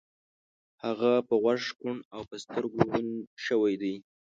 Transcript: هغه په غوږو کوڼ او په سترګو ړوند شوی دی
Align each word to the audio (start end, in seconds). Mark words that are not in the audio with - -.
هغه 0.83 1.11
په 1.27 1.33
غوږو 1.41 1.75
کوڼ 1.79 1.97
او 2.13 2.21
په 2.29 2.35
سترګو 2.43 2.77
ړوند 2.87 3.13
شوی 3.45 3.73
دی 3.81 3.95